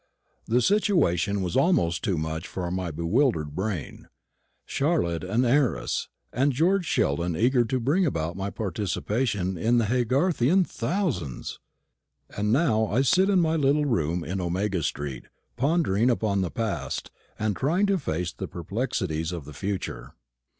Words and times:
The 0.47 0.63
situation 0.63 1.43
was 1.43 1.55
almost 1.55 2.03
too 2.03 2.17
much 2.17 2.47
for 2.47 2.71
my 2.71 2.89
bewildered 2.89 3.53
brain. 3.53 4.07
Charlotte 4.65 5.23
an 5.23 5.45
heiress, 5.45 6.07
and 6.33 6.51
George 6.53 6.87
Sheldon 6.87 7.37
eager 7.37 7.63
to 7.65 7.79
bring 7.79 8.03
about 8.03 8.35
my 8.35 8.49
participation 8.49 9.59
in 9.59 9.77
the 9.77 9.85
Haygarthian 9.85 10.65
thousands! 10.65 11.59
And 12.35 12.51
now 12.51 12.87
I 12.87 13.03
sit 13.03 13.29
in 13.29 13.41
my 13.41 13.55
little 13.55 13.85
room 13.85 14.23
in 14.23 14.41
Omega 14.41 14.81
street, 14.81 15.25
pondering 15.55 16.09
upon 16.09 16.41
the 16.41 16.49
past, 16.49 17.11
and 17.37 17.55
trying 17.55 17.85
to 17.85 17.99
face 17.99 18.33
the 18.33 18.47
perplexities 18.47 19.31
of 19.31 19.45
the 19.45 19.53
future. 19.53 20.15